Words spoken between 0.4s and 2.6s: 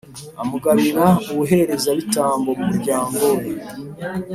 amugabira ubuherezabitambo